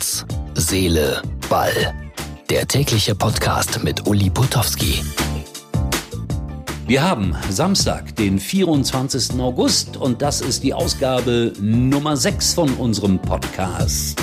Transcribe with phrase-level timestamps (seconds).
[0.00, 1.92] Herz, Seele, Ball.
[2.48, 5.04] Der tägliche Podcast mit Uli Putowski.
[6.86, 9.38] Wir haben Samstag, den 24.
[9.38, 14.18] August und das ist die Ausgabe Nummer 6 von unserem Podcast.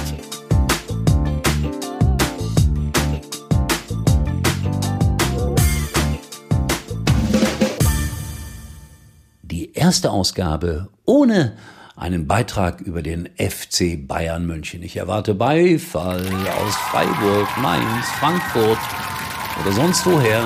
[9.43, 11.55] Die erste Ausgabe ohne
[11.97, 14.83] einen Beitrag über den FC Bayern München.
[14.83, 18.77] Ich erwarte Beifall aus Freiburg, Mainz, Frankfurt
[19.61, 20.43] oder sonst woher.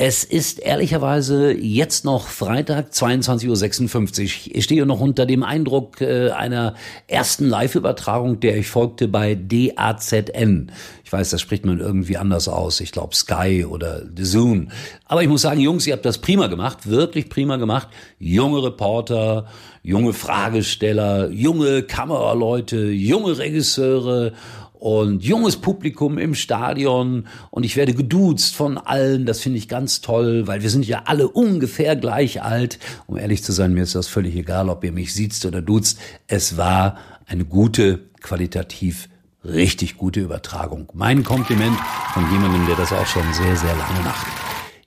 [0.00, 4.54] Es ist ehrlicherweise jetzt noch Freitag, 22.56 Uhr.
[4.54, 6.76] Ich stehe noch unter dem Eindruck äh, einer
[7.08, 10.70] ersten Live-Übertragung, der ich folgte bei DAZN.
[11.02, 12.78] Ich weiß, das spricht man irgendwie anders aus.
[12.78, 14.68] Ich glaube Sky oder The Zoom.
[15.06, 17.88] Aber ich muss sagen, Jungs, ihr habt das prima gemacht, wirklich prima gemacht.
[18.20, 19.46] Junge Reporter,
[19.82, 24.32] junge Fragesteller, junge Kameraleute, junge Regisseure
[24.78, 29.26] und junges Publikum im Stadion und ich werde geduzt von allen.
[29.26, 32.78] Das finde ich ganz toll, weil wir sind ja alle ungefähr gleich alt.
[33.06, 35.98] Um ehrlich zu sein, mir ist das völlig egal, ob ihr mich sieht oder duzt.
[36.26, 39.08] Es war eine gute, qualitativ
[39.44, 40.88] richtig gute Übertragung.
[40.94, 41.76] Mein Kompliment
[42.12, 44.26] von jemandem, der das auch schon sehr, sehr lange macht.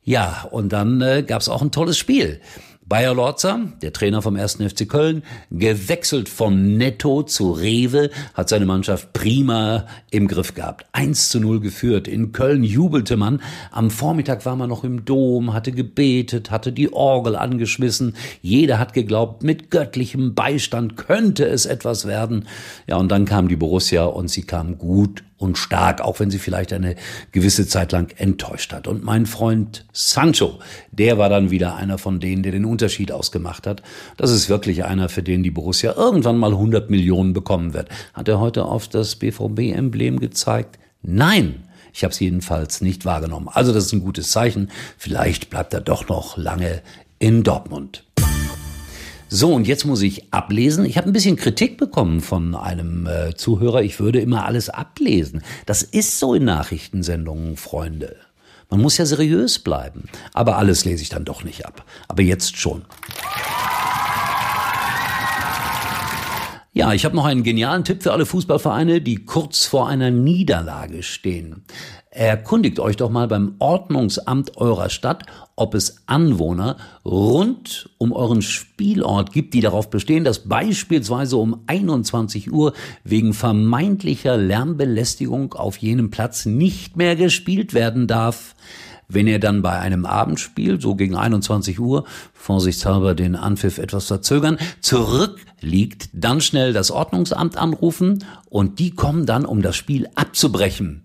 [0.03, 2.41] Ja, und dann äh, gab es auch ein tolles Spiel.
[2.83, 4.55] Bayer Lorzer, der Trainer vom 1.
[4.55, 10.85] FC Köln, gewechselt von Netto zu Rewe, hat seine Mannschaft prima im Griff gehabt.
[10.91, 12.07] 1 zu 0 geführt.
[12.07, 13.41] In Köln jubelte man.
[13.71, 18.15] Am Vormittag war man noch im Dom, hatte gebetet, hatte die Orgel angeschmissen.
[18.41, 22.45] Jeder hat geglaubt, mit göttlichem Beistand könnte es etwas werden.
[22.87, 26.37] Ja, und dann kam die Borussia und sie kam gut und stark, auch wenn sie
[26.37, 26.95] vielleicht eine
[27.31, 28.87] gewisse Zeit lang enttäuscht hat.
[28.87, 30.59] Und mein Freund Sancho,
[30.91, 33.81] der war dann wieder einer von denen, der den Unterschied ausgemacht hat.
[34.17, 37.89] Das ist wirklich einer, für den die Borussia irgendwann mal 100 Millionen bekommen wird.
[38.13, 40.77] Hat er heute auf das BVB-Emblem gezeigt?
[41.01, 41.63] Nein.
[41.93, 43.49] Ich habe es jedenfalls nicht wahrgenommen.
[43.51, 44.69] Also das ist ein gutes Zeichen.
[44.97, 46.81] Vielleicht bleibt er doch noch lange
[47.19, 48.05] in Dortmund.
[49.33, 50.83] So, und jetzt muss ich ablesen.
[50.83, 53.81] Ich habe ein bisschen Kritik bekommen von einem äh, Zuhörer.
[53.81, 55.41] Ich würde immer alles ablesen.
[55.65, 58.17] Das ist so in Nachrichtensendungen, Freunde.
[58.69, 60.09] Man muss ja seriös bleiben.
[60.33, 61.85] Aber alles lese ich dann doch nicht ab.
[62.09, 62.81] Aber jetzt schon.
[66.73, 71.03] Ja, ich habe noch einen genialen Tipp für alle Fußballvereine, die kurz vor einer Niederlage
[71.03, 71.63] stehen.
[72.13, 75.23] Erkundigt euch doch mal beim Ordnungsamt eurer Stadt,
[75.55, 82.51] ob es Anwohner rund um euren Spielort gibt, die darauf bestehen, dass beispielsweise um 21
[82.51, 82.73] Uhr
[83.05, 88.55] wegen vermeintlicher Lärmbelästigung auf jenem Platz nicht mehr gespielt werden darf.
[89.07, 94.57] Wenn ihr dann bei einem Abendspiel, so gegen 21 Uhr, vorsichtshalber den Anpfiff etwas verzögern,
[94.81, 101.03] zurückliegt, dann schnell das Ordnungsamt anrufen und die kommen dann, um das Spiel abzubrechen.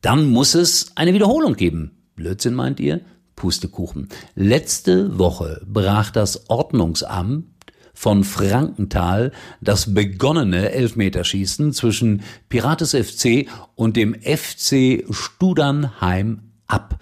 [0.00, 1.98] Dann muss es eine Wiederholung geben.
[2.14, 3.00] Blödsinn meint ihr?
[3.34, 4.08] Pustekuchen.
[4.34, 7.46] Letzte Woche brach das Ordnungsamt
[7.94, 17.00] von Frankenthal das begonnene Elfmeterschießen zwischen Pirates FC und dem FC Studernheim ab.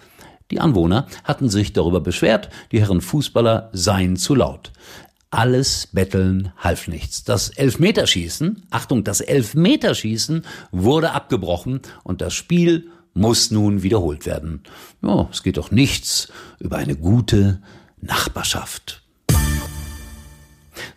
[0.51, 4.73] Die Anwohner hatten sich darüber beschwert, die Herren Fußballer seien zu laut.
[5.31, 7.25] Alles Betteln half nichts.
[7.25, 14.63] Das Elfmeterschießen, Achtung, das Elfmeterschießen wurde abgebrochen und das Spiel muss nun wiederholt werden.
[15.03, 16.29] Ja, es geht doch nichts
[16.59, 17.61] über eine gute
[18.01, 19.06] Nachbarschaft.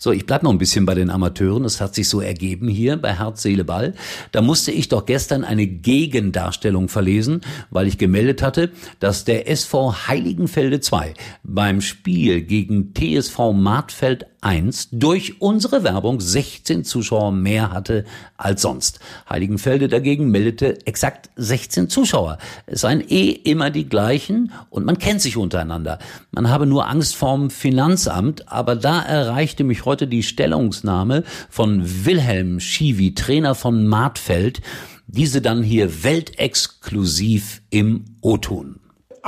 [0.02, 1.66] So, ich bleib noch ein bisschen bei den Amateuren.
[1.66, 3.94] Es hat sich so ergeben hier bei Herz, Seele, Ball.
[4.32, 8.72] Da musste ich doch gestern eine Gegendarstellung verlesen, weil ich gemeldet hatte,
[9.02, 16.84] dass der SV Heiligenfelde 2 beim Spiel gegen TSV Martfeld 1 durch unsere Werbung 16
[16.86, 18.06] Zuschauer mehr hatte
[18.38, 19.00] als sonst.
[19.30, 22.38] Heiligenfelde dagegen meldete exakt 16 Zuschauer.
[22.66, 26.00] Es seien eh immer die gleichen und man kennt sich untereinander.
[26.32, 32.60] Man habe nur Angst vorm Finanzamt, aber da erreichte mich heute die Stellungnahme von Wilhelm
[32.60, 34.62] Schiwi, Trainer von Martfeld,
[35.08, 38.80] diese dann hier weltexklusiv im O-Ton.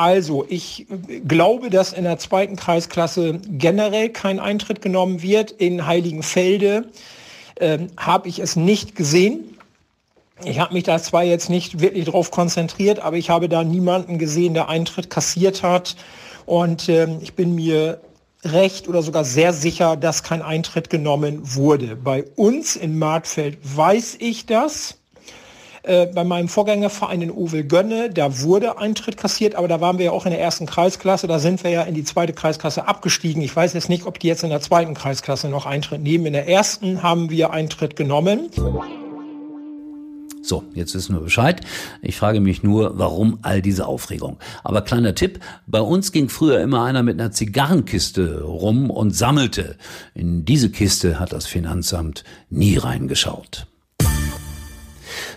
[0.02, 0.88] Also, ich
[1.28, 5.52] glaube, dass in der zweiten Kreisklasse generell kein Eintritt genommen wird.
[5.52, 6.90] In Heiligenfelde
[7.54, 9.60] äh, habe ich es nicht gesehen.
[10.44, 14.18] Ich habe mich da zwar jetzt nicht wirklich drauf konzentriert, aber ich habe da niemanden
[14.18, 15.96] gesehen, der Eintritt kassiert hat.
[16.48, 18.02] Und äh, ich bin mir
[18.44, 21.96] recht oder sogar sehr sicher, dass kein Eintritt genommen wurde.
[21.96, 24.98] Bei uns in Martfeld weiß ich das.
[25.84, 30.06] Äh, bei meinem Vorgängerverein in Uwe Gönne, da wurde Eintritt kassiert, aber da waren wir
[30.06, 33.42] ja auch in der ersten Kreisklasse, da sind wir ja in die zweite Kreisklasse abgestiegen.
[33.42, 36.28] Ich weiß jetzt nicht, ob die jetzt in der zweiten Kreisklasse noch Eintritt nehmen.
[36.28, 38.50] In der ersten haben wir Eintritt genommen.
[40.44, 41.62] So, jetzt wissen wir Bescheid.
[42.02, 44.38] Ich frage mich nur, warum all diese Aufregung.
[44.64, 49.78] Aber kleiner Tipp, bei uns ging früher immer einer mit einer Zigarrenkiste rum und sammelte.
[50.16, 53.68] In diese Kiste hat das Finanzamt nie reingeschaut.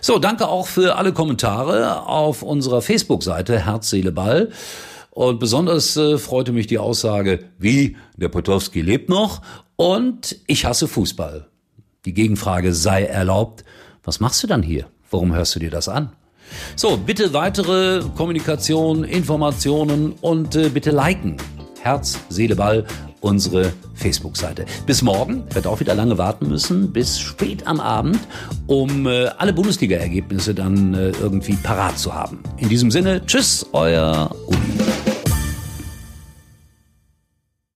[0.01, 4.49] So, danke auch für alle Kommentare auf unserer Facebook-Seite Herz, Seele, Ball.
[5.11, 9.41] Und besonders äh, freute mich die Aussage, wie, der Potowski lebt noch
[9.77, 11.47] und ich hasse Fußball.
[12.05, 13.63] Die Gegenfrage sei erlaubt,
[14.03, 14.87] was machst du dann hier?
[15.09, 16.11] Warum hörst du dir das an?
[16.75, 21.37] So, bitte weitere Kommunikation, Informationen und äh, bitte liken.
[21.85, 22.83] Herz, Seele, Ball,
[23.21, 24.65] unsere Facebook-Seite.
[24.87, 28.19] Bis morgen, wird auch wieder lange warten müssen, bis spät am Abend,
[28.65, 32.39] um äh, alle Bundesliga-Ergebnisse dann äh, irgendwie parat zu haben.
[32.57, 34.84] In diesem Sinne, tschüss, euer Uli.